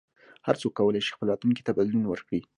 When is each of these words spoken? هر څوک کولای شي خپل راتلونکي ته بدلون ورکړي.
هر 0.45 0.55
څوک 0.61 0.71
کولای 0.77 1.01
شي 1.05 1.11
خپل 1.13 1.27
راتلونکي 1.31 1.63
ته 1.67 1.71
بدلون 1.77 2.03
ورکړي. 2.07 2.39